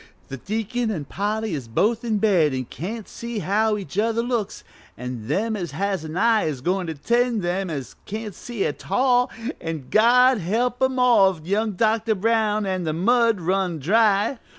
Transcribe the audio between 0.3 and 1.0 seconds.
deacon